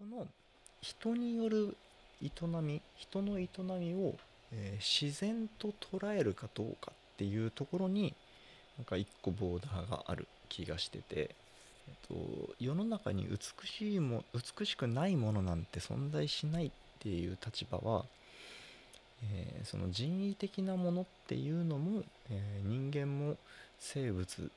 [0.00, 0.26] この
[0.80, 1.76] 人による
[2.22, 2.30] 営
[2.62, 4.14] み人の営みを、
[4.50, 8.14] えー自然と捉えるかどうかっていうところに
[8.78, 11.34] なんか一個ボーダーがある気がしてて、
[11.86, 16.70] えっと、世の中に美しいも美しくないものなんて存在しないっ
[17.00, 18.06] ていう立場は、
[19.22, 23.36] えーその人為的なものっていうのも、えー人間も
[23.78, 24.50] 生物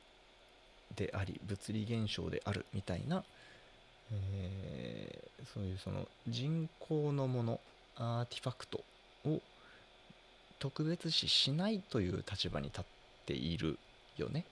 [0.95, 3.25] であり物理現象であるみたいな、
[4.11, 5.23] えー
[5.53, 7.59] そういうその人工のもの
[7.97, 8.81] アーティファクト
[9.25, 9.39] を
[10.57, 12.83] 特別視しないという立場に立っ
[13.25, 13.77] ている
[14.17, 14.45] よね。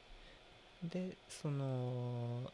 [0.83, 2.51] でその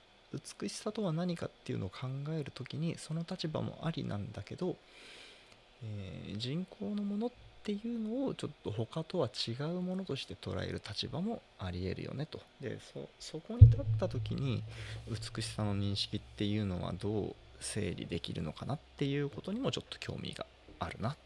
[0.59, 4.75] 美しさとは何かっていうのを考える時にその立場もありなんだけど、
[5.83, 7.31] えー人工のものっ
[7.67, 12.39] ていうのをちょっと他とは違うものとして捉える立場もありえるよねと。
[12.61, 14.63] でそそこに立った時に
[15.09, 20.45] 美しさの認識っていうのはどう整理できるのかなっていうことにもちょっと興味が
[20.79, 21.17] あるなっ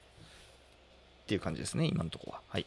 [1.28, 2.42] ていう感じですね今のところは。
[2.48, 2.66] はい。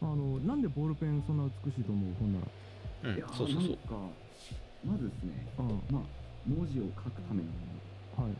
[0.00, 2.46] あのなんでボールペンそんな美しいと思うほんなら
[3.10, 3.78] うんそうそうそう。
[4.86, 6.02] まずですねうんまあ
[6.46, 7.50] 文字を書くためのも
[8.16, 8.32] のはい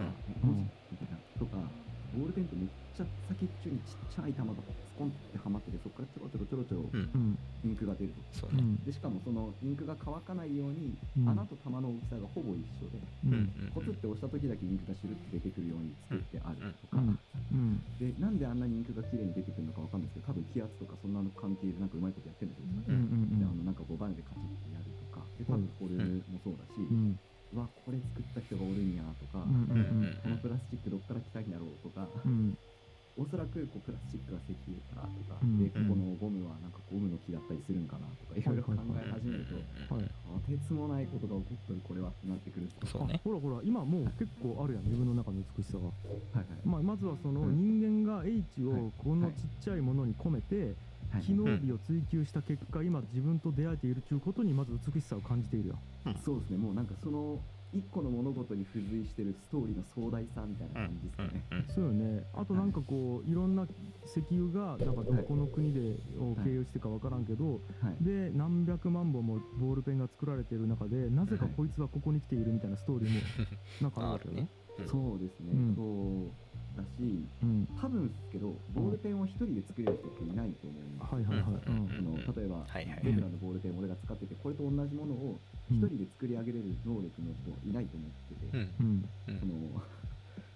[0.00, 0.60] うん文字
[0.92, 7.16] みたいなとかボールペンってめっちゃ先っちょにちっちゃい玉がスコンってはまっててそこからちょろちょろちょろちょろ
[7.64, 8.46] インクが出ると。
[8.46, 8.80] そうん。
[8.84, 11.28] でしかもそのインクが乾かないように、うん。
[11.28, 13.68] 穴と玉の大きさがほぼ一緒で、うん。
[13.68, 17.18] うんコツって押した時だけインクがシュルって出てくるように作ってあるとか、うん。
[17.52, 17.84] うん。
[18.00, 25.20] でなんであんなにインクが綺麗に出てくるのかわかんないですけど多分気圧とかそんなの関係でなんかうまいことやってるんですよ、うんうんであのなんかこうバネでカチッてやるとか。
[25.36, 27.12] で多分フォルムもそうだし、うん。
[27.12, 32.56] うわこれ作った人がおるんやとか、うんうんこのプラスチックどっから来たんやろうとか、うん。
[33.16, 39.56] おそらくこうプラスチックが石油からとか、うんでここのゴムはなんかゴムの木だったりするんかなとかいろいろ考え始めると、
[39.96, 40.04] はい。
[40.04, 43.16] とてつもないことが起こってるこれはってなってくるそうね。
[43.16, 46.60] あほらほら今もう結構あるやん自分の中の美しさが、はいはい。
[46.68, 47.56] まあ、まずはそのうん。
[47.56, 48.80] 人間が H はい。
[48.84, 50.74] をこのちっちゃいものに込めてはい
[51.22, 56.16] 機能美を追求した結果今自分と出会えているということにまず美しさを感じているやん。
[56.18, 56.56] そうですね。
[56.58, 57.40] もうなんかその
[57.72, 61.66] 一個の物事に付随してるストーリーの壮大さみたいな感じですかね、うん。
[61.74, 62.22] そうよね。
[62.32, 63.66] あとなんかこういろんな
[64.04, 65.80] 石油がなんかどこの国で
[66.18, 67.96] を経由してか分からんけど、はい。
[68.00, 73.20] で何百万本もボールペンが作られている中でなぜかこいつはここに来ているみたいなストーリーも
[73.80, 74.48] なんかあるわけよね。
[74.78, 74.88] うん。
[74.88, 75.74] そうですね、うん。
[75.74, 76.45] そう
[76.76, 81.16] だしうん、多分ですけどボールペンを一人で作れる人っていないと思うんですよ。
[81.16, 81.64] はいはいはい。
[81.66, 81.88] うん。
[81.88, 83.04] その例えば、はいはい。
[83.04, 85.38] レギュラーのボールペンを俺が使っててこれと同じものを
[85.72, 88.70] 一人で作り上げれる能力の人はいないと思ってて、うん。
[88.80, 89.08] うん。
[89.28, 89.40] うん。
[89.40, 89.56] その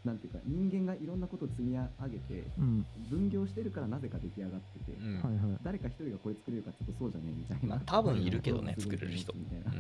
[0.04, 5.20] なんていうか人間がいろんなことを積み上げてうん分業してるからなぜか出来上がってて、うん。
[5.20, 5.58] はいはい。
[5.64, 9.32] 誰か一人がこれ作れるかちょっとそうじゃねえみたいな、まあ多分いるけどね作れる人。
[9.32, 9.72] みたいな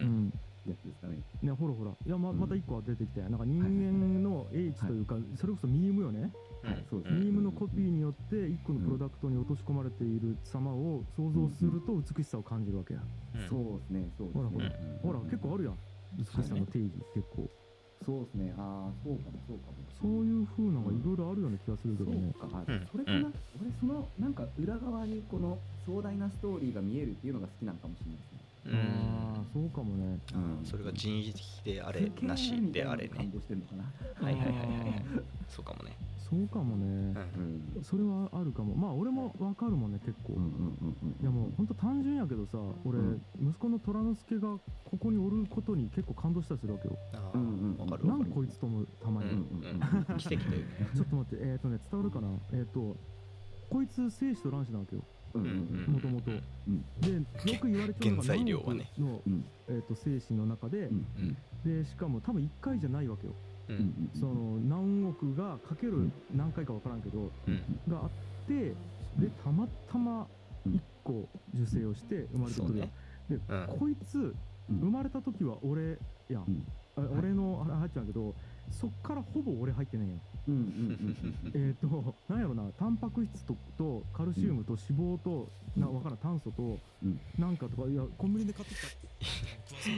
[0.70, 6.32] やつですかね、ね、ほらほら、いやまうんまた一個は出てきたよ、なんか人間の H というか、それこそミームよね、
[6.62, 6.84] はい。
[6.88, 7.20] そうですね。
[7.20, 13.00] ミームのコピーによって一個のプロダクトに落とし込まれている様を想像すると美しさを感じるわけや。
[13.34, 13.48] うん。
[13.48, 14.10] そうですね。
[14.16, 14.42] そうですね。
[14.42, 14.66] ほらほら。
[14.66, 14.98] うん。
[15.02, 15.78] ほら、結構あるやん、
[16.18, 17.50] 美しさの定義、結構。
[18.04, 18.54] そうですね。
[18.56, 19.76] ああそうかもそうかも。
[20.00, 22.32] そういう風なのがいろいろあるような気がするけどね。
[22.40, 22.88] そうか、あうん。
[22.90, 23.34] それかな、うん。
[23.60, 28.39] 俺そのなんか裏側にこの壮大なストーリーが見えるっていうのが好きなのかもしれないですね
[28.70, 28.78] うん。
[28.78, 30.18] ああ、そうかもね。
[30.34, 30.64] うん。
[30.64, 33.10] それが人為的であれなしであれね。
[33.16, 33.84] 感動してるのかな。
[34.26, 34.62] はいはいはいは
[34.96, 35.04] い。
[35.48, 35.96] そうかもね。
[36.30, 36.84] そうかもね。
[36.86, 37.72] うん。
[37.76, 38.74] うんそれはあるかも。
[38.76, 40.34] まあ、俺もわかるもんね、結構。
[40.34, 43.22] うんうんうんうんいやもう本当単純やけどさ俺、うん。
[43.40, 44.48] 息子の虎之助が
[44.84, 46.96] ここにおることに結構感動したりするわけよ。
[47.14, 48.28] あうんうんあわかるわかる。
[48.30, 50.66] なんこいつともたまに、うんうん奇跡だよね。
[50.94, 52.28] ちょっと待ってえっ、ー、とね伝わるかな？
[52.52, 52.96] えっ、と
[53.68, 55.02] こいつ精子と卵子なわけよ。
[55.02, 56.84] うんうんうんもともとうん。
[57.00, 59.44] でよく言われてるのが何億の、うん。
[59.68, 60.88] えー、と精子の中で、
[61.64, 63.32] でしかも多分1回じゃないわけよ、
[64.18, 66.12] その何億がかけるうん。
[66.34, 67.62] 何回か分からんけど、うん。
[67.88, 68.10] があっ
[68.48, 68.74] て
[69.18, 70.26] でたまたま
[70.68, 72.88] 1個受精をして生まれてくるやん、
[73.28, 73.78] で、うん。
[73.78, 74.80] こいつうん。
[74.80, 75.98] 生まれた時は俺
[76.28, 76.66] やん
[76.96, 78.34] あ俺のあれ入っちゃうけど
[78.70, 80.20] そっからほぼ俺入ってないやん。
[80.48, 81.36] うんうんうん。
[81.44, 87.20] うん えっ、ー、となんやろなタンパク質ととカルシウムと脂肪と、なわからん炭素と、うん。
[87.38, 88.88] なんかとかいやコンビニで買ってきた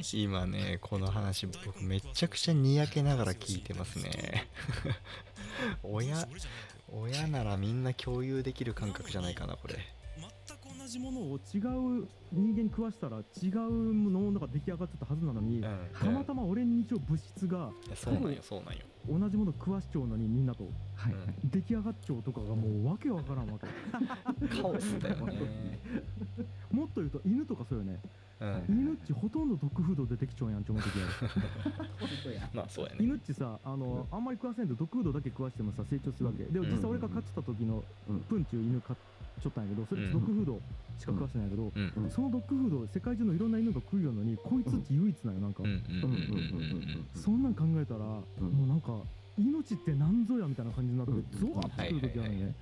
[0.16, 4.48] 今ねこの話僕めちゃくちゃにやけながら聞いてますね。
[5.82, 6.26] 親
[6.90, 9.78] 親ならみんな共有できる感覚じゃないかなこれ
[10.82, 18.80] 同じものを違う人間に食わしたら違うものが出来上がってたはずなのに、たまたま俺に一応物質がそうなんよそうなんよ。
[19.08, 20.64] 同じもの食わしちゃうのにみんなと
[20.96, 21.12] はい。
[21.12, 23.66] うん出来上がっちゃうとかがもうわけわからんわけ。
[24.60, 25.78] カオスだよね。
[26.72, 28.00] もっと言うと犬とかそうよね。
[28.40, 31.28] うん犬っちほとんどドッグフード出てきちゃうんやんちょ思う時ある
[32.00, 32.50] 本当や。
[32.54, 32.96] まあそうやね。
[33.00, 36.44] 犬っちさあのあんまり食わせんとドッグフードだけ食わしてもさ成長するわけ。
[36.44, 38.96] でも実際俺が飼ってた時のうんプンチュー犬飼っ
[39.42, 40.12] ちょったんやけどそれうん。
[40.12, 40.60] ドッグフード
[40.98, 41.72] しか食わしてないけど、
[42.10, 45.62] そのドッグフードを世界中のいろんな犬が食うようのにこいつっち唯一なんよなんか、
[47.14, 49.02] そんなん考えたら、もうなんか
[49.36, 52.54] 命って何ぞやみたいな感じになって、うんゾワッとくる時あるね、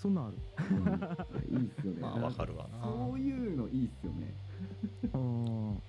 [0.00, 0.36] そんなんある。
[0.70, 2.84] うんいいっすよねまあわかるわな。
[2.84, 4.34] そういうのいいっすよね。
[5.14, 5.82] うん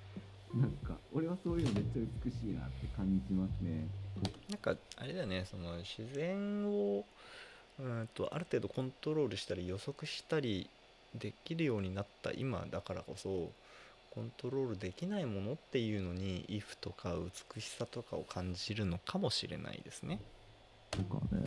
[0.54, 3.86] なんか俺はそういうのめっちゃ美しいなって感じますね。
[4.48, 7.04] なんかあれだよねその自然を
[7.80, 10.68] うんとある程度コントロールしたり予測したり
[11.14, 13.50] できるようになった今だからこそ
[14.10, 17.14] コントロールできないものっていうのに「if」とか
[17.54, 20.20] 美しさとかを感じるのかもしれないですね。
[20.90, 21.42] とかね。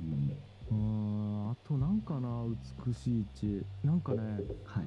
[0.00, 0.36] うん。
[0.70, 2.44] うんあとなんかな
[2.86, 4.84] 美しいちなんかねはい。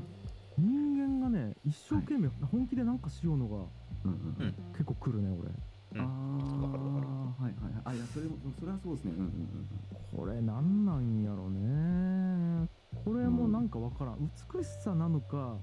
[0.58, 3.58] 人間がね一生懸命本気でなんかしようのが
[4.06, 4.54] うんうんうん。
[4.72, 5.50] 結構来るね俺
[5.94, 6.02] うん。
[6.02, 7.08] あーわかるわかる。
[7.08, 7.74] はいはい。
[7.74, 9.12] はいあいやそれもそれはそうですね。
[9.18, 9.68] うんうん
[10.16, 12.70] これなんなんやろね。
[13.04, 14.32] これもなんかわからん。
[14.56, 15.58] 美しさなのか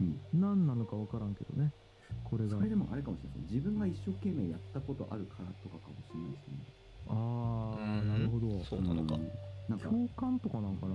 [0.00, 0.06] うん。
[0.06, 1.72] うん何なのかわからんけどね。
[2.24, 2.56] これが。
[2.56, 3.56] それでもあれかもしれないですね。
[3.56, 6.54] 自分が一生懸命やったことあるからとかかもしれないですね。
[7.08, 8.08] ああうん。
[8.08, 8.64] なるほど。
[8.64, 9.16] そうなのか。
[9.16, 9.28] ん。
[9.68, 9.88] なんか。
[9.88, 10.94] 共感とかなんかな。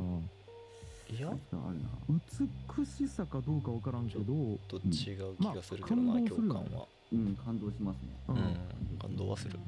[1.09, 1.27] いや。
[1.27, 1.89] あるな。
[2.07, 4.23] 美しさかどうかわからんけど。
[4.67, 6.87] と違う気がするけどな、まあ共感は。
[7.13, 8.09] うん感動しますね。
[8.27, 8.37] ううん。
[8.39, 9.59] ん、感動はする。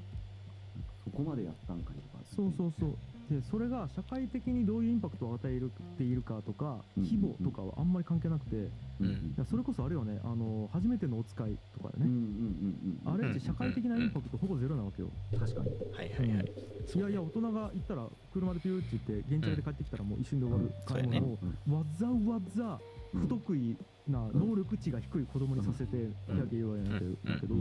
[1.03, 2.24] そこまでやったんかいとか。
[2.36, 2.95] そうそうそう。
[3.30, 5.59] でそれが社会的にどういうインパクトを与え
[5.97, 7.03] ているかとかうん。
[7.03, 8.59] 規模とかはあんまり関係なくて、い
[9.01, 9.33] うん。
[9.38, 12.13] やそれこそあれよねあの初めてのお使いとかうんうんね、
[13.06, 13.13] うんうん。
[13.13, 15.09] あれって社会的なインパクトほぼゼロなわけよ、
[15.39, 15.69] 確かに。
[15.92, 16.51] はいはいはい。
[16.95, 21.38] いやいや大人が行ったら車でピューって言って現地で帰ってきたらもう一瞬で終わる買い物を、
[21.68, 22.80] わざわざ
[23.12, 23.75] 不得意
[24.07, 27.00] な能力値が低い子供にさせてやけ言われない
[27.42, 27.57] けど、う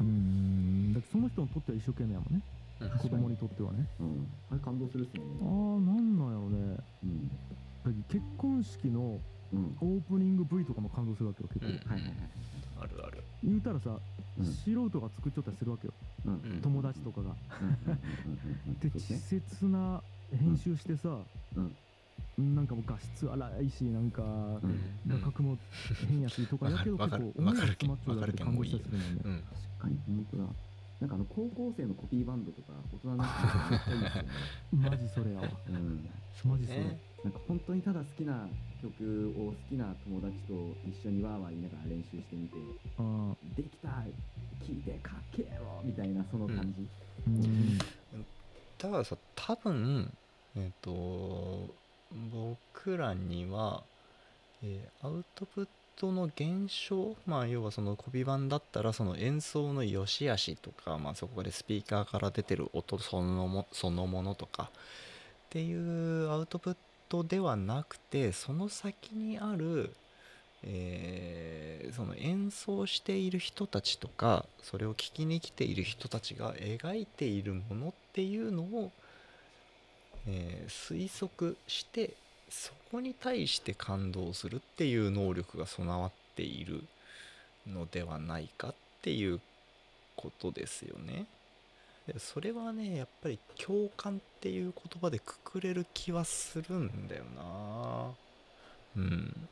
[0.00, 0.90] うん。
[0.90, 0.92] ん。
[0.94, 2.42] だってその人にとっては一生懸命やもんね。
[2.80, 2.90] うん。
[2.98, 3.86] 子供にとってはね。
[4.00, 4.26] うん。
[4.50, 6.76] あれ感動するっすよああねなんなんやろね。
[7.04, 8.04] うん。
[8.08, 9.20] 結婚式の
[9.52, 9.76] うん。
[9.80, 11.72] オープニング V とかも感動するわけよ結構、うん。
[11.90, 12.18] はいはいはい。
[12.80, 13.22] あるある。
[13.44, 13.98] 言うたらさ、
[14.38, 14.44] うん。
[14.44, 15.94] 素人が作っちゃったりするわけよ、
[16.24, 16.32] うん。
[16.32, 16.60] うん。
[16.62, 17.68] 友達とかが、うん。
[17.68, 17.76] うん。
[17.86, 17.92] うん。
[17.92, 17.98] うん。
[18.68, 18.78] うん。
[18.80, 19.40] で稚そうですね。
[19.50, 20.02] 拙な
[20.32, 21.18] 編集してさ、
[21.56, 21.76] うん
[22.38, 24.80] なんかもう画質荒いしなんか、うん。
[25.08, 25.58] 画角も
[26.08, 29.42] 変やしとかやけど結構思いがわかる詰まっちゃうだけで感動したりするもんねうん。
[29.42, 30.44] 確かに本当だ
[31.00, 34.28] なんかあの高校生のコピーバンドとか大人になってめっちゃいいですよね。
[34.90, 36.08] マジそれやわうん。
[36.44, 37.00] マジそれ、ね。
[37.24, 38.48] なんか本当にただ好きな
[38.80, 40.52] 曲を好きな友達と
[40.88, 42.56] 一緒にワーワー言いながら練習してみて
[42.98, 46.86] うんできた聴いてかっけえよみたいなその感じ、
[47.26, 47.78] うん。
[48.78, 50.12] たださ、多分、
[50.54, 51.74] えっ、と、
[52.12, 53.82] 僕らには、
[54.62, 66.76] えーアウトプットの現象、まあ、要はそのコピー版だったら、その演奏の良し悪しとか、まあ、そこでスピーカーから出てる音そのもそのものとか、っていうアウトプッ
[67.08, 69.94] トではなくて、その先にある、
[70.62, 78.90] えーその演奏している人たちとかそれを聴きに来ている人たちが描いているものっていうのを、
[80.26, 82.14] えー推測して
[82.48, 86.84] そこに対して感動するっていう能力が備わっている
[87.66, 89.40] のではないかっていう
[90.16, 91.26] ことですよね。
[92.18, 98.14] それはねやっぱり共感っていう言葉でくくれる気はするんだよな
[98.96, 99.48] うん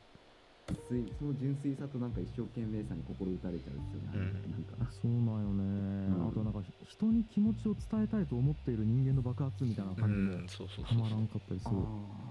[0.89, 4.51] 水その純粋さとなんか一生懸命さに心打たれちゃうんですよね、うん。
[4.51, 4.73] なんか。
[5.01, 5.63] そうなんよね、
[6.09, 6.27] うん。
[6.27, 11.75] あとなんか人に気持ちを伝えたいと思っている人間の爆発みたいなう感じでんそうそうたまらんかったりする。
[11.77, 12.25] あ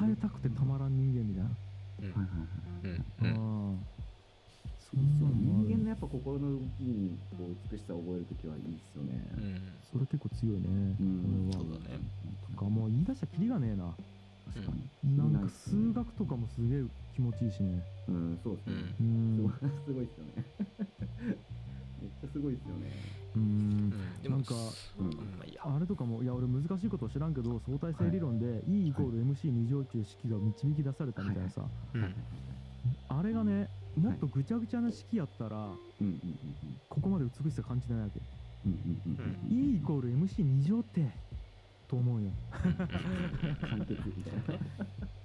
[0.00, 1.50] 伝えたくてたまらん人間みたいな。
[1.50, 2.12] うん。
[2.12, 2.84] はいはいはい。
[2.84, 3.36] うんうん。
[3.72, 3.80] うん
[4.92, 5.28] そんそう。
[5.28, 9.16] なんもある人間のやっぱ心の動きにこう美しさを覚えるときはいいですよね。
[9.36, 9.60] うん。
[9.92, 10.68] それ結構強いね、
[11.00, 11.48] うん。
[11.52, 11.64] これは。
[11.64, 12.00] そうだね。
[12.52, 13.92] とかもう言い出したらキリがねえな。
[14.52, 14.92] 確かに。
[15.16, 17.82] なんか数学とかもすげえ気持ちいいしね。
[18.08, 18.74] うん、そうですね。
[19.00, 19.54] うん。
[19.86, 20.32] すごい ですよね。
[22.02, 22.90] めっちゃすごいですよね。
[23.36, 23.42] うん。
[23.42, 23.90] うん。
[24.22, 24.54] でもなんか
[25.42, 25.62] あいいや。
[25.64, 31.62] あれとかもいや俺難しいことを知らんけど相対性理論で E イコール MC2 乗っていう式が導き出されたみたいなさ、
[31.94, 32.14] うん。
[33.08, 35.70] あれがねもっとぐちゃぐちゃな式やったら
[36.88, 38.20] ここまで美しさ感じてないわけ。
[38.64, 41.10] うんうんうんうん E イコール MC2 乗って
[41.92, 42.30] と思うよ、
[43.68, 44.64] 完結みたいな。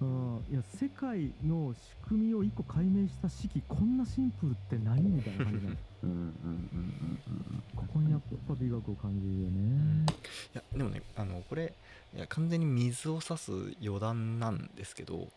[0.02, 10.14] うん、いや世界の仕組みを一個解明した式こんなシンプルって何みたいな感じなのうんうんうんうんうんここにやっぱ美学を感じるようんね。
[10.54, 11.74] いやでもねあのこれ
[12.16, 15.28] いや完全に水を差す余談なんですけど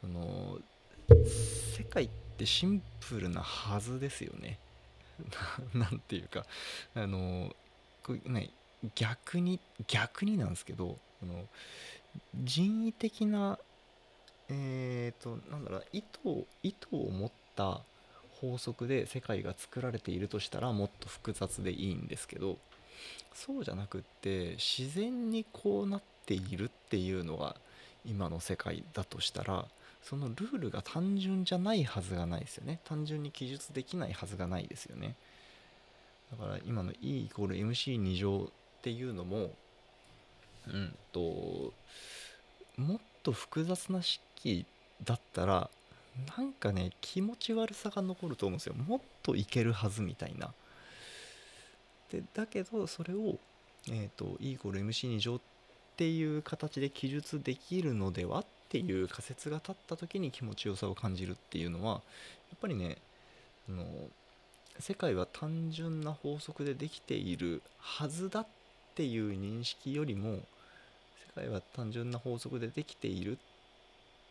[0.00, 0.58] その
[1.08, 2.08] 世界っ
[2.38, 4.58] ってシンプルなはずですよね。
[5.74, 6.46] なんていうか。
[6.94, 7.54] あの
[8.04, 8.50] これね
[8.94, 11.44] 逆に逆になんですけどあの
[12.44, 13.58] 人為的な
[14.50, 17.80] えー、となんだろう意図意図を持った
[18.40, 22.56] 法則で世界が作られているとしたらもっと複雑でいいんですけど
[23.34, 27.56] そうじゃなくって自然にこうなっているっていうのが
[28.06, 29.66] 今の世界だとしたら
[30.02, 32.78] そのルールが単純じゃないはずがないですよね。
[32.84, 35.14] 単純に記述できないはずがないですよね。
[36.30, 39.50] だから今の E イコール MC2 乗っていうのも
[40.66, 40.94] うん。
[41.12, 41.72] と
[42.76, 44.64] もっと複雑な式
[45.04, 45.70] だったら
[46.36, 48.74] なんかね気持ち悪さが残ると思うんですよ。
[48.74, 50.52] もっといけるはずみたいな。
[52.10, 53.38] でだけどそれを、
[53.88, 55.40] えーと、E イコール MC2 乗っ
[55.96, 61.98] ていう形で記述できるのではっていう仮説が立った時に気持ちよさを感じるっていうのはや
[62.56, 62.96] っぱりね
[63.68, 63.84] あの
[64.78, 68.46] 世界は単純な法則でできているはずだっ
[68.98, 70.40] ていう認識よりも世
[71.36, 73.40] 界は単純な法則でできているっ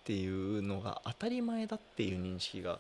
[0.04, 2.80] ていうのが当たり前だっていう認識が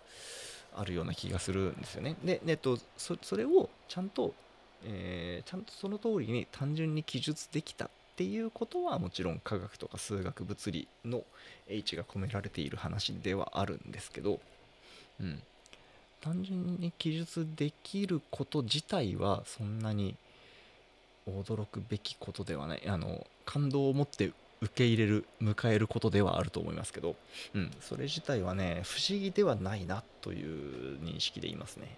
[0.75, 2.17] あるような気がするんですよね。
[2.25, 4.33] で、えっと、そそれをちゃんと、
[4.83, 11.23] えー、ちゃんとその通りに単純に記述できたっていうことはもちろん科学とか数学物理の
[11.69, 14.41] H が込められている話ではあるんですけど、
[15.21, 15.41] うん、
[16.19, 20.17] 単純に記述できること自体はそんなに
[21.31, 24.31] 驚くべきことではないあの感動を持って
[24.61, 27.15] 受け入れる迎えることではあると思いますけど、
[27.53, 31.95] うん、それ自体はね不思議ではないなという認識でいますね。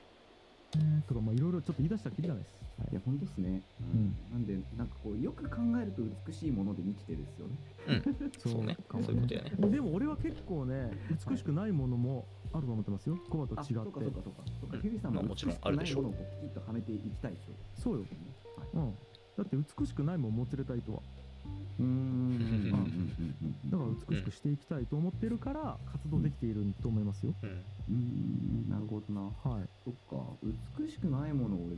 [0.76, 2.60] えー、とかまあいろいろちょっと言い出したらきりがないです。
[2.92, 3.62] いや本当ですね、
[3.94, 7.56] うん、なんでなんかこうよく考えると美しいもので満ちてるですよね。
[7.88, 9.52] うん、 そうねそういうことやね。
[9.70, 10.92] でも俺は結構ね
[11.28, 13.18] 美しくないものもあると思ってますよ。
[13.30, 13.74] コバと違って。
[13.74, 14.44] そうかそうかそうか。
[14.62, 17.56] そうかフィリさんも美しくないものをきちっとはめていきたいですよ。
[17.76, 18.06] そうよ。
[18.58, 18.94] はい、うん。
[19.40, 21.00] だって美しくないもんもつれたいとは。
[21.80, 22.70] うん
[23.72, 27.34] だから美しくしていきたいと思ってるから活動できていると思いますよ。
[27.42, 29.22] うん、なるほどな。
[29.22, 29.64] はい。
[29.86, 30.18] そっか、
[30.78, 31.78] 美しくないものを俺、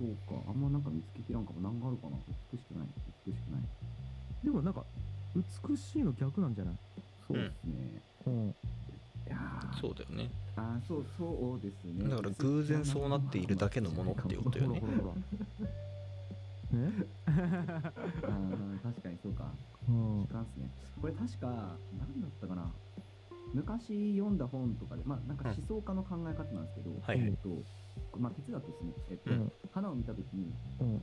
[0.00, 1.60] そうか、あんまなんか見つけきらんかも。
[1.60, 2.16] 何があるかな
[2.52, 2.88] 美しくない。
[3.24, 3.62] 美しくない。
[4.42, 4.84] でもなんか、
[5.68, 6.74] 美しいの逆なんじゃない？
[7.28, 8.02] そうですね。
[8.26, 8.48] うん。
[8.48, 8.54] い
[9.30, 9.38] や
[9.80, 10.28] そうだよね。
[10.56, 12.10] あそう、そうですね。
[12.10, 14.82] だから偶然そうなっているだけのものっていうことよね。
[17.66, 19.52] 確かにそうか。
[19.88, 20.26] うん。
[20.26, 20.70] 時間っすね。
[21.00, 22.70] これ確か、何だったかな。
[23.52, 27.48] 昔読んだ本とかで、まあなんか思想家の考え方なんですけど、はいはいえっと、
[28.18, 28.92] まあ哲学ですね。
[29.10, 31.02] えっと、うん花を見たときにうん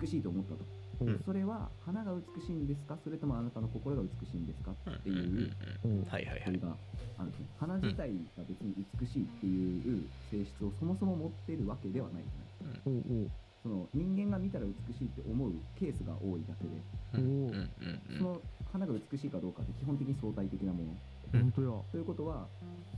[0.00, 0.64] 美しいと思ったと。
[1.06, 2.98] うんそれは花が美しいんですか？
[3.02, 4.72] それともあなたの心が美しいんですか？
[4.72, 5.50] っていう
[5.84, 6.42] うんうんはいはいはい。
[6.44, 6.76] 問いが
[7.16, 7.46] あるんですね。
[7.58, 13.30] 花自体が別に美しいっていう性質をそもそも持っているわけではないじゃないおうおう
[13.62, 16.80] その人間が見たら美しいって思うケースが多いだけで、
[17.14, 17.70] うんうん
[18.12, 18.40] うんその
[18.72, 20.84] 花が美しいかどうかって基本的に相対的なもの。
[20.84, 20.98] うん
[21.30, 21.70] 本当や。
[21.92, 22.46] ということは、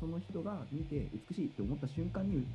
[0.01, 2.47] その人が見て美しいって思った瞬間に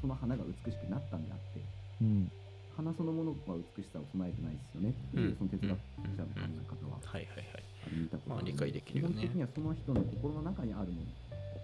[0.00, 1.60] その花が美しくなったんであって、
[2.02, 2.30] うん。
[2.76, 5.78] 花そのものは美しさを備えてないですよねっていう、その哲学
[6.14, 7.64] 者の考え方ははいはいはい。
[7.94, 11.06] 見たことあるまあ理解できるよね基本的にはその人の心の中にあるもの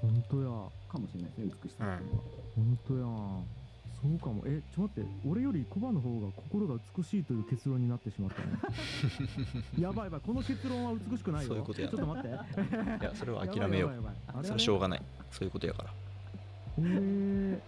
[0.02, 0.50] 本当や。
[0.90, 2.24] かもしれないですね、美しさっていうのは。
[2.56, 3.59] 本当やん。
[4.02, 4.42] そうかも。
[4.46, 5.10] え、ちょっと待って。
[5.28, 8.48] 俺よりコバの方が心が美しいという結論になってしまったね。
[9.78, 10.20] やばいやばい。
[10.20, 11.48] この結論は美しくないよ。
[11.48, 12.28] そういうことやちょっと待って。
[12.28, 12.32] い
[13.04, 13.92] や、それは諦めよう。
[14.38, 15.02] それはしょうがない。
[15.30, 15.90] そういうことやから。
[16.78, 17.60] えー、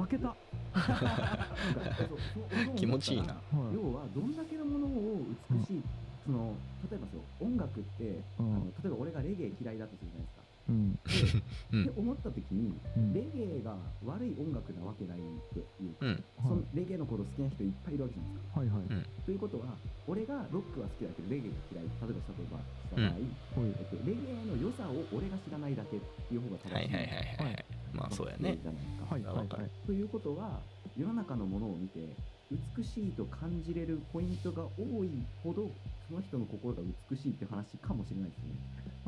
[0.00, 0.36] 負けた。
[2.76, 3.40] 気持ちいいなは
[3.72, 5.20] い要はどんだけのものを
[5.50, 5.82] 美しい、
[6.24, 6.54] その
[6.90, 10.37] 例えばそう音楽って、うんあの例えば俺がレゲエ嫌いだとするじゃないですか。
[10.68, 10.98] うん。
[11.72, 15.22] うんって思った時に、うんレゲエが悪い音楽なわけないっ
[15.52, 16.24] ていうか、うん。
[16.42, 18.60] そのレゲエのこと好きな人いっぱいいるわけじゃないですか。
[18.60, 18.86] はいはい。
[18.88, 23.24] うんということは俺がロックは好きだけどレゲエが嫌い例えば例えばした場合、はい。
[23.76, 27.64] えっと、レゲエの良さを俺が知らないだけっていう方が正しいはいはいはいはい。
[27.92, 28.56] まあそうやね。
[28.60, 29.14] じゃないか。
[29.14, 29.70] はいはいわかるはい。
[29.86, 30.60] ということは
[30.96, 32.16] 世の中のものを見て
[32.76, 35.10] 美しいと感じれるポイントが多い
[35.44, 35.68] ほど
[36.08, 38.54] その人の心が美しいって話かもしれないですね。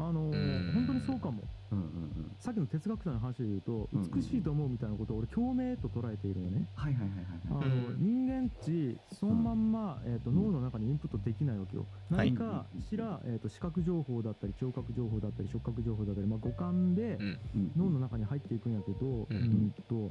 [0.08, 1.42] あのうんー、本当にそうかも。
[1.72, 2.36] うんうんうん。
[2.40, 6.66] さっきの哲学者の話で言うと、うんうんうん美しいと思うみたいなことを俺共鳴と捉えているよね。
[6.74, 7.10] はいはいはい
[7.46, 7.78] あのはいはい。
[7.78, 11.86] うん人間値そのまんま、えー、とうん脳の中にインプットできないわけよ。
[12.10, 17.38] はい何かしら、えー、と視覚情報だったり聴覚情報だったり触覚情報だったり、まあ、五感でうん。
[17.54, 19.36] うん脳の中に入っていくんやけど、ううん
[19.68, 20.10] ん、と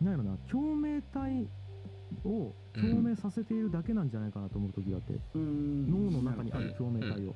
[0.00, 1.46] なんやろな共鳴体
[2.24, 7.34] を共鳴させているだけなんじゃないかなと思う時があって、脳の中にある共鳴体を、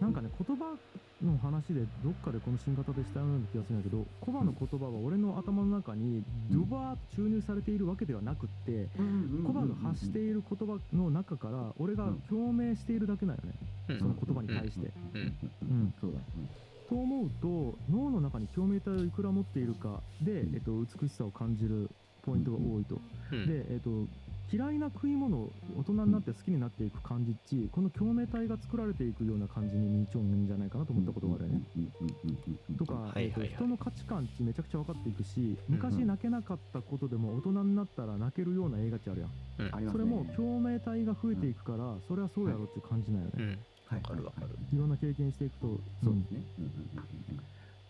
[0.00, 0.76] なんかね言葉
[1.22, 8.88] の話でどっかでこの新型でしたような気がするんだけどコバの言葉は俺の頭の中にドバーッと注入されているわけではなくって、
[9.46, 13.52] コバが発している言葉の中から俺が共鳴しているだけなんよね、
[13.88, 13.98] うん。
[13.98, 14.92] その言葉に対して。
[14.96, 15.38] うん。
[15.70, 15.94] うん。
[16.00, 16.20] そうだ、
[16.88, 21.90] と思うと脳の中に共鳴体をいくら持っているかで、えっと、美しさを感じる
[22.22, 23.00] ポイントが多いと。
[23.32, 23.46] うん。
[23.46, 23.90] で、えっと、
[24.52, 31.62] 嫌いな食い物を大人になって好きになっていく感じっちこの共鳴体が作られていくような感じに似ちゃうんじゃないかなと思ったことがあるよね。
[32.76, 33.44] とか、はいはいはい。
[33.44, 39.30] えっと人の価値観ってめちゃくちゃ分かっていくし昔泣けなかったことでも大人になったら泣けるような映画値あるやん、
[39.86, 39.92] うん。
[39.92, 43.58] それも共鳴体が増えていくから、それはそうやろっていう感じなんよね、うん。
[43.90, 44.76] わわかるわかるい。
[44.76, 46.14] ろんな経験していくとそう。
[46.14, 46.42] ですね。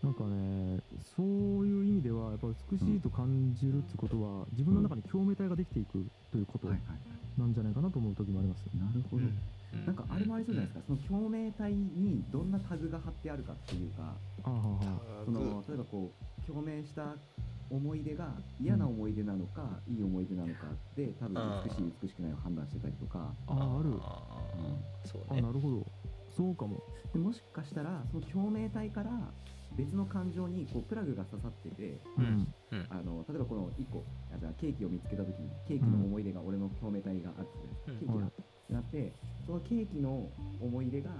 [0.03, 0.81] なんかね
[1.15, 9.25] そういう意味ではやっぱ美しいと感じるってことは自分の中に共鳴体ができていくということなんじゃないかなと思う時もあります、なるほど。
[9.25, 9.87] うん。
[9.87, 14.15] なんかあれもありそうじゃないですか、その共鳴体にどんなタグが貼ってあるかっていうか、
[15.25, 17.15] その例えばこう共鳴した
[17.71, 20.65] 思い出が嫌な思い出なのか、いい思い出なのか
[20.97, 23.91] で多分美しい美しくないを判断してたりとか、ああある。
[24.01, 25.09] あー。
[25.09, 25.87] そうあねなるほど。
[26.35, 26.83] そうかも。
[27.13, 29.11] でもしかしたらその共鳴体から
[29.81, 31.97] 別の感情にこうプラグが刺さってて。
[32.19, 32.25] ううん。
[32.25, 32.87] んうん。
[32.91, 37.49] あの例えばこの1個あじゃあケーキを見つけた時にケーキの思い出が俺の共鳴体がある
[37.87, 38.21] じゃないですか、うん。
[38.21, 39.13] ケーキだってなって
[39.47, 40.29] そのケーキの
[40.61, 41.11] 思い出が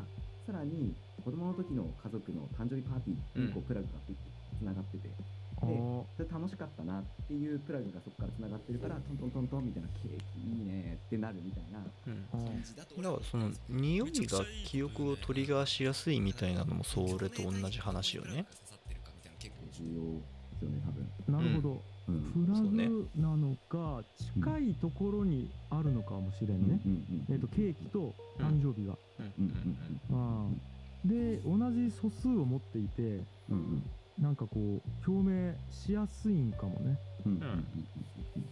[0.47, 3.93] さらに子供の時の家族の誕生日パーティーにこうプラグが
[4.59, 5.09] つながってて、
[5.61, 11.85] それ楽しかったなっていうプラグがそこからつながってるからトントントントンみたいなケーキいいねってなるみたいな。
[12.07, 12.63] うん。
[12.77, 18.47] だからその匂いが記憶をトリガーしやすいみたいなのもそれと同じ話よね。
[19.73, 20.83] 重要ですよね
[21.29, 21.81] 多分、なるほど、うん
[22.47, 24.03] プラグなのか、
[24.35, 29.77] 近いところにあるのかもしれんね、うんうんえっとケーキと誕生日が、うんうん
[30.11, 30.47] うん。
[30.47, 30.71] あー。
[31.03, 33.83] で同じ素数を持っていてうんうん
[34.21, 36.97] なんかこう共鳴しやすいんかもね。
[37.25, 37.33] うん。
[37.33, 37.41] うん。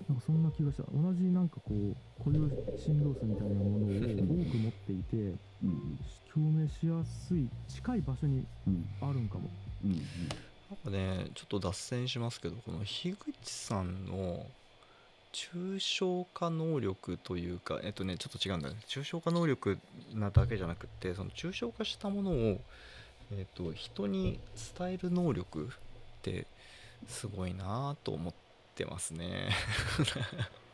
[0.08, 0.84] なんかそんな気がした。
[0.84, 2.48] 同じなんかこう固有
[2.78, 5.16] 振動数みたいなものを多く持っていて
[5.62, 5.98] うん。
[6.32, 9.50] 共鳴しやすい近い場所にうんあるんかも。
[9.84, 9.90] うん。
[9.90, 9.98] うん
[10.68, 14.44] なんかねちょっと脱線しますけどこの樋口さんの
[15.32, 18.76] 抽象化能力というかえっとねちょっと違うんだね。
[18.86, 19.78] 抽象化能力
[20.14, 22.60] なだけじゃなくってその抽象化したものを、
[23.32, 24.38] えっと、人に
[24.78, 26.46] 伝える能力って
[27.06, 28.34] すごいなと思っ
[28.74, 29.50] てますね。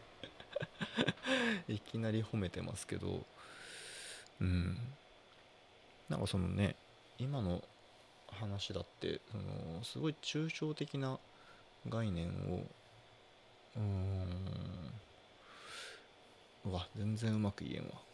[1.69, 3.25] いきなり褒めてますけど。
[4.41, 4.79] うん。
[6.09, 6.77] なんかそのね
[7.19, 7.63] 今の
[8.29, 11.19] 話だってそのすごい抽象的な
[11.89, 12.67] 概念を
[13.77, 14.75] うーん。
[16.67, 18.14] うわ全然うまく言えんわ。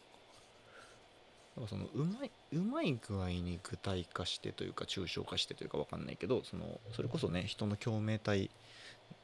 [1.56, 8.50] なんかそのうまいうまい具合に具体化してというか抽象化してというかわかんないけどそのそれこそね人の共鳴体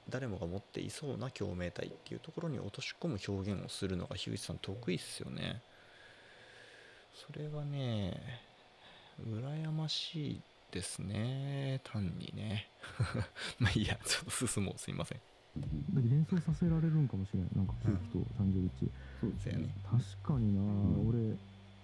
[0.09, 5.61] 誰もが持っていそうな共鳴体っていうところに落とし込む表現をするのが樋口さん得意っすよね。
[7.15, 8.21] それはね
[9.21, 12.69] 羨ましいですね単にね。
[13.59, 15.21] まあいいやちょっと進もうすいません。
[15.95, 17.51] 連想させられるんかもしれん。
[17.57, 19.75] なんかケーキと誕生日っちそうですよね。
[19.85, 21.35] 確かにな、ん俺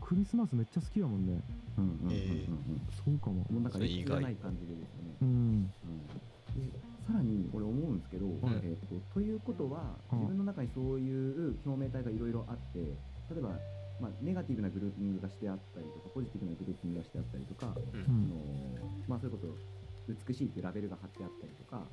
[0.03, 1.41] クリスマスめっちゃ好きやもんね。
[1.79, 2.51] うんうんうんうんえー。
[2.93, 3.47] そうかも。
[3.47, 3.47] も。
[3.51, 5.15] うなんか歴史がない感じでですね。
[5.23, 5.29] う、ん。
[5.29, 5.67] うん、
[6.59, 10.19] でさらに俺思うんですけど、んえー、とということはうん。
[10.19, 12.79] 自分の中にそういう共鳴体がいろいろあって
[13.31, 13.51] 例えば、
[14.01, 18.37] まあ、ネガティブなグルーピングがしてあったりとかポジティブなグルーピングがしてあったりとか、あの
[19.09, 19.49] まあ、それこそ
[20.09, 21.87] 美しいっていうラベルが貼ってあったりとか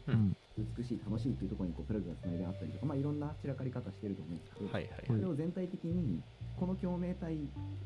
[0.58, 4.90] 美しい楽しいっていうところにこうプラグがつないであったりとか、まあ、いろんな散らかり方してると思うんですけど、はい。
[4.90, 5.06] はい。
[5.08, 6.20] それを全体的に
[6.60, 7.40] この共鳴体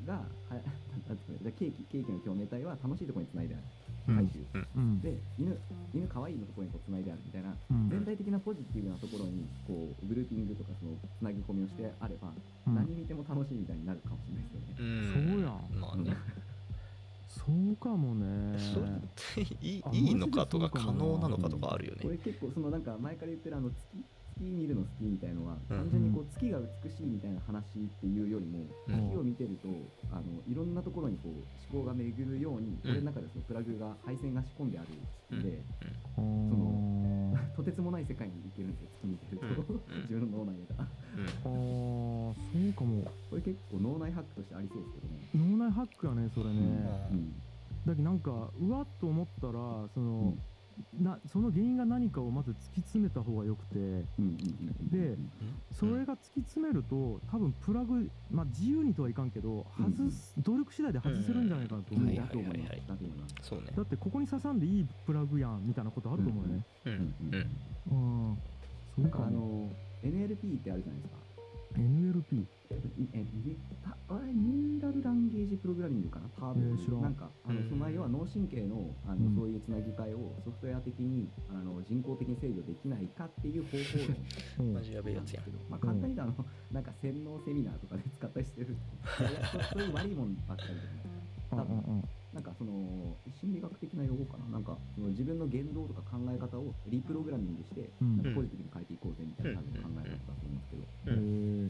[0.06, 0.58] がは
[1.08, 3.64] なんていうのじケーキケーキの共鳴体は楽しいところにつないである。
[4.08, 4.16] うん。
[4.16, 4.40] 回収、
[4.76, 5.00] うん。
[5.00, 5.58] で犬
[5.94, 7.90] 犬可愛いのところにこうつないであるみたいなうん。
[7.90, 12.34] 全体的なポジティブなところにこうグルーピングとかそのつなぎ込みをしてあれば、
[12.68, 12.76] うん。
[12.76, 14.76] 何見ても楽しいみたいになるかもしれないですよね。
[14.80, 15.30] うん。
[15.30, 15.80] そうやん。
[15.80, 16.18] まあね。
[17.28, 18.58] そうかもね。
[18.74, 22.02] それっていいあいいのかとか可能なのかとかあるよね。
[22.02, 24.06] これ結構そのなんか前から言ってるあの月月
[24.52, 29.10] 見るの好きみたいのは、うん単純にこう月が美しいみたいな話っていうよりも、うん。
[29.10, 29.70] 月を見てると
[30.12, 32.92] あのいろんなところにこう思考が巡るように、うん。
[32.92, 35.62] 俺の中でそのプラグが配線が仕込んであるんで、
[36.18, 39.80] あーのとてつもない世界に行けるんですよ月見てると、うん。
[39.80, 40.02] うん。
[40.02, 40.86] 自分の脳内が。
[41.46, 42.34] うん。
[42.34, 42.34] あー。
[42.34, 43.04] そうかも。
[43.30, 45.58] これ結構脳内ハックとしてありそうですけどね。
[45.58, 46.60] 脳内ハックやねそれね、
[47.12, 47.34] うん。
[47.86, 49.54] だけどなんかうわっと思ったら
[49.94, 50.36] その、
[51.02, 54.04] なその原因が何かをまず突き詰めた方がよくて。
[54.92, 55.18] で
[55.72, 63.52] それが突き詰めると多分プラグ、まあ、自由にとはいかんけど外す、努力次第で外せるんじゃないかなと思う、はいだと思います。
[63.76, 66.66] だってここに刺さんでいいプラグやんみたいなことあると思うよね。
[66.86, 67.50] うんうん
[67.92, 68.38] うん、
[68.96, 69.70] そうなんかあの
[70.04, 71.33] NLP ってあるじゃないですか
[71.76, 72.46] NLP
[73.14, 73.26] えね
[73.84, 76.30] たあれニューラルランゲージプログラミングかな？
[76.40, 77.70] 多分、えーなんかあのうん。
[77.70, 79.36] その内容は脳神経のあの、うん。
[79.36, 83.84] そういうつなぎ替えをソフトウェア的にあの人工的に制御できないかっていう方法
[84.60, 85.46] 論うんマジやべえやつやん。
[85.70, 88.76] まあ、簡単に言うとあの、なんか洗脳セミナーとかで使ったりしてる。
[89.70, 90.80] そそういう悪いもんばっかりで
[91.54, 92.04] うんうんうん
[92.34, 94.58] なんかその心理学的な用語かな。
[94.58, 98.18] なんかその自分の言動とか考え方をリプログラミングして、うん。
[98.18, 101.70] なんかポジティブに変えていこうぜみたいな多分考え方だと思うんですけど、え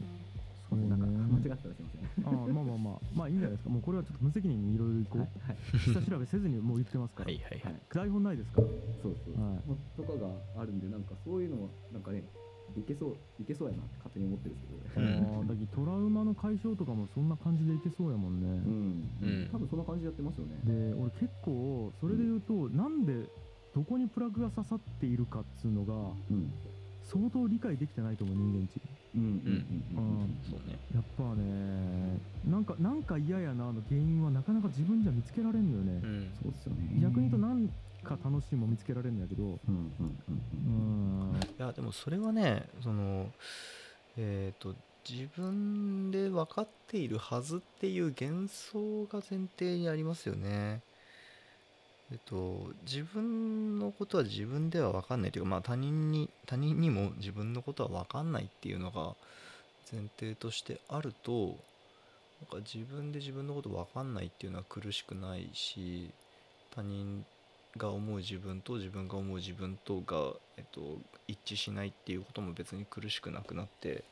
[0.64, 2.26] そなんか間違ったらすいません。
[2.26, 3.00] ああまあまあまあ。
[3.14, 3.70] まあいいんじゃないですか。
[3.70, 5.28] もうこれはちょっと無責任にいろいろいこう、はい。
[5.44, 7.42] はい下調べせずにもう言ってますから、はい。
[7.44, 7.60] はい。
[7.60, 8.66] はい台本ないですから。
[9.02, 9.60] そうそう、はい。
[9.94, 12.24] とかがあるんでなんかそういうのはなんかね
[12.76, 19.23] いけそういけそうやなって勝手に思ってるんですけど、うんああだけどトラウマの解消とかもそんな感じでいけそうやもんね、うん、うん多
[19.64, 20.56] 分そんな感じでやってますよね。
[20.64, 23.26] で俺結構それで言うと、なんで
[23.74, 25.94] どこにプラグが刺さっているかっつうのが
[26.30, 26.52] うん。
[27.06, 28.80] 相当理解できてないと思う人間値
[29.14, 30.78] うんうんうんうんそうね。
[30.94, 36.00] やっぱねなんかなんか嫌やなの原因はなかなか自分じゃ見つけられんのよね。
[36.02, 36.32] う、ん。
[36.42, 36.98] そうっすよね。
[37.02, 37.68] 逆に言うとなん
[38.02, 39.44] か楽しいも見つけられるんだけど。
[39.44, 40.18] うんうんうんう
[40.66, 41.32] うん。
[41.34, 43.26] んいやでもそれはねその
[44.16, 44.74] えっ、と
[45.08, 50.80] 自分で分かっているはずっていう幻想が前提にありますよね。
[52.12, 59.14] えっと自分のことは自分では分かんないというかまあ他人に他人にも自分のことは分かんないっていうのが
[59.90, 61.56] 前提としてあると
[62.40, 66.10] なんか自分で自分のこと分かんないっていうのは苦しくないし
[66.74, 67.24] 他人
[67.76, 74.04] が思う自分と自分が思う自分とが、えっと、一致しないっていうことも別に苦しくなくなって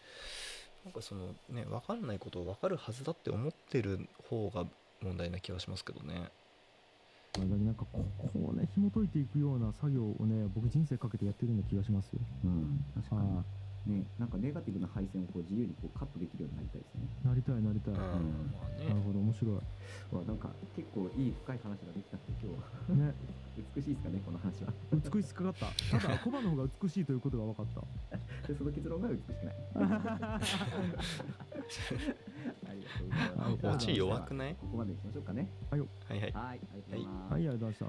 [0.85, 4.65] なんかそのね分かんないことを分かるはずだって思ってる方が
[5.01, 6.31] 問題な気がしますけどね。
[7.39, 12.21] なんかここをね紐解いていくような作業をね僕人生かけてやってるような気がしますよ。
[12.45, 13.45] うん確かあに
[13.87, 17.09] ねなんかネガティブな配線をこう自由にこうカットできるようになりたいですね。
[17.25, 18.01] あなりたいなりたい、うん。
[18.01, 18.89] なまあね。
[18.95, 19.55] るほど面白い。
[20.15, 23.07] わなんか結構いい深い話ができたんで今日は。
[23.11, 23.15] ね。
[23.77, 24.73] 美しいですかねこの話は。
[24.93, 25.67] 美しかった。
[26.01, 27.83] ただコバの方が美しいということが分かった。
[28.49, 29.55] でその結論が美しくない。
[29.77, 30.39] あ
[32.73, 33.91] りがとうございます。
[33.91, 34.55] 弱くない？
[34.57, 35.51] ここまでにしましょうかね。
[35.71, 36.33] はいはいはい。
[36.35, 37.39] ありがとうございます、はい。
[37.39, 37.87] ありがとうございました。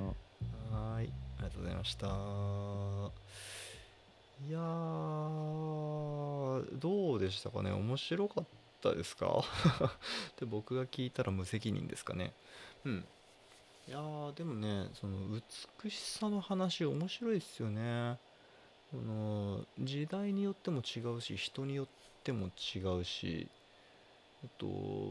[0.75, 3.62] はーい、ありがとうございました。
[4.47, 7.71] いやー、どうでしたかね？
[7.71, 8.45] 面白かっ
[8.81, 9.43] たですか？
[10.39, 12.33] で僕が聞いたら無責任ですかね？
[12.85, 13.05] うん。
[13.87, 15.17] いやー、でもね、その
[15.81, 18.17] 美しさの話面白いですよね。
[18.91, 21.87] その時代によっても違うし、人によっ
[22.23, 23.47] ても違うし、
[24.43, 24.65] えっと、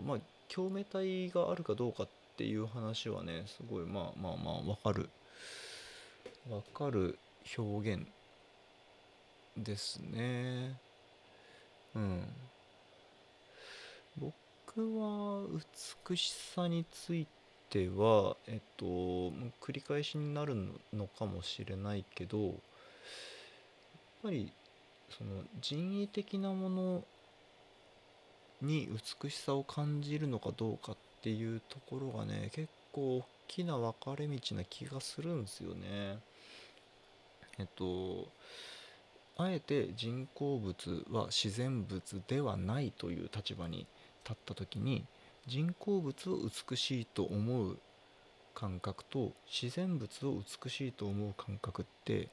[0.06, 0.18] まあ、
[0.48, 5.08] 共鳴体があるかどうかっていう話はね、すごい、まあまあまあ、わかる。
[6.48, 7.18] わかる
[7.56, 8.06] 表現
[9.56, 10.76] ですね。
[11.94, 12.24] うん。
[14.18, 15.46] 僕は
[16.08, 17.26] 美しさについ
[17.70, 18.84] ては、えっと、
[19.60, 20.56] 繰り返しになる
[20.92, 22.52] のかもしれないけど、やっ
[24.22, 24.52] ぱり
[25.18, 27.04] その人為的なもの
[28.62, 28.88] に
[29.22, 36.18] 美しさを感じるのかどうかっていうところがね結構大きな分かれ道な気がするんですよね。
[37.58, 38.28] えっと
[39.38, 43.86] あえて人工物は自然物ではないという立場に
[44.24, 45.04] 立った時に
[45.46, 46.38] 人工物を
[46.70, 47.78] 美しいと思う
[48.54, 52.28] 感覚と自然物を美しいと思う感覚って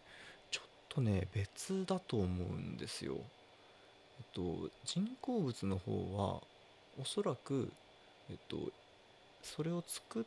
[0.51, 3.15] ちょっとね別だと思うんですよ。
[3.15, 3.17] え
[4.21, 6.41] っと人工物の方は
[7.01, 7.71] おそらく
[8.29, 8.57] えっと
[9.41, 10.23] それを作っ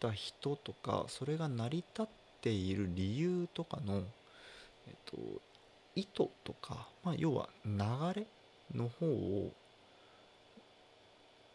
[0.00, 2.06] た人とかそれが成り立っ
[2.40, 4.02] ている理由とかの
[4.86, 5.16] えっと
[5.96, 7.80] 意図とか、まあ、要は流
[8.14, 8.26] れ
[8.74, 9.50] の方を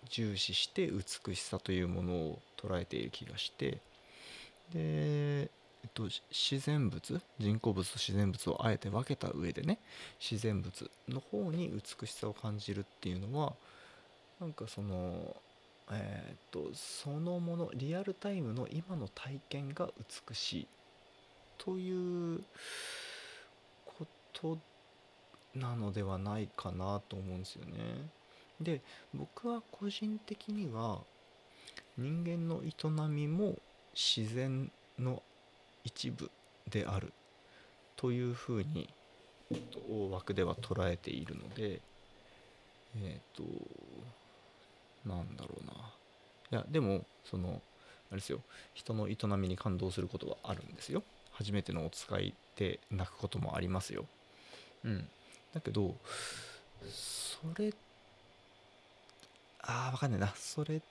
[0.09, 3.79] 重視して美しさというものを捉えている気がしてで、
[4.73, 5.49] え
[5.87, 9.79] っと、自然物人工物と自然物をあえて分けた上でね
[10.19, 13.53] 自然物の方に美しさを感じるっていうのは
[14.39, 15.35] なんかその
[15.91, 19.89] えーっとそのものリアルタイムの今の体験が
[20.29, 20.67] 美しい
[21.57, 22.41] という
[24.33, 24.57] こ
[25.53, 27.73] となのではないかなと思うんですよね。
[28.61, 28.81] で
[29.13, 30.99] 僕は個人的には
[31.97, 33.55] 人間の営みも
[33.93, 35.23] 自然の
[35.83, 36.29] 一部
[36.69, 37.13] である
[37.95, 38.89] というふうに
[39.89, 41.81] 大枠では捉えているので
[42.97, 43.43] えっ、と
[45.07, 45.73] なんだろうな。
[46.51, 47.61] いやでもその
[48.11, 48.41] あれですよ。
[48.73, 51.03] 人の営みに感動することはあるんですよ。
[51.31, 54.05] 初めてのお使いで泣くこともありますよ。
[54.85, 55.07] うん
[55.53, 55.95] だけど
[56.89, 57.73] それ
[59.61, 60.81] ああ分かんないなそれ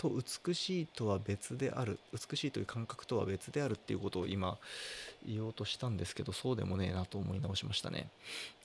[0.00, 0.10] と
[0.46, 4.56] 美しいとは別である美しいという感覚とは別であるっていうことを今
[5.28, 8.08] 言おうとしたんですけどそうでもねえなと思い直しましたね。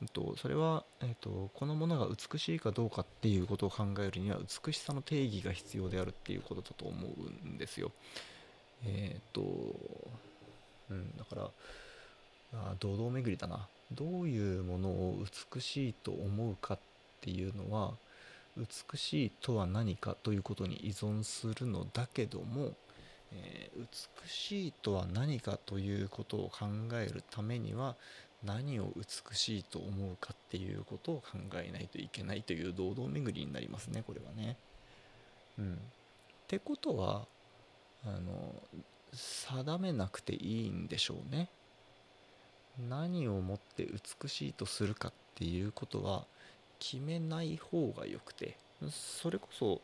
[0.02, 7.92] えっと、それは、えっと、このものが美しいかどうかっていうことを考えるには美しさの定義が必要であるっていうことだと思うんですよ。
[8.86, 9.42] えっと、
[10.90, 11.50] うん、だから
[12.54, 13.68] あ堂々巡りだな。
[13.92, 16.80] どういうものを美しいと思うかっ
[17.22, 17.94] ていうのは
[18.58, 22.72] 美しいとは何かということに依存するのだけども、
[23.34, 23.86] えー、
[24.24, 27.96] 美しいとは何かということを考えるためには
[28.44, 34.56] 何を美しいと思うかっていうことを考えないといけないという堂々巡りになりますねこれはね。
[35.58, 35.78] うん、っ
[36.48, 37.26] てことは
[38.06, 38.54] あの
[39.14, 41.50] 定めなくていいんでしょうね。
[42.90, 43.88] 何をもって
[44.22, 46.26] 美しいとするかっていうことは
[46.80, 48.58] 決めない方がよくて
[48.90, 49.82] それこそ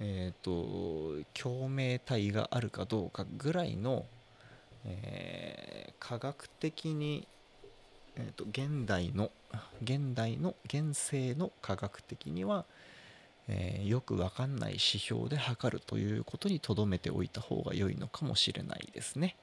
[0.00, 4.04] えっ、ー、と共鳴体があるかどうかぐらいの、
[4.84, 7.26] えー、科学的に、
[8.16, 9.30] えーと、現代の
[9.82, 12.66] 現代の現世の科学的には、
[13.48, 19.36] えー、よくわかんない指標で測るということに留めておいた方が良いのかもしれないですね。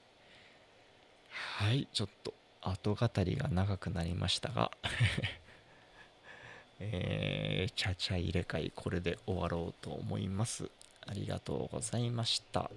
[1.58, 2.34] はいちょっと。
[2.64, 4.72] 後語りが長くなりましたが
[6.80, 10.70] えー、ちゃちゃ入れ替えこれで終わろうと思います。
[11.06, 12.70] ありがとうございました。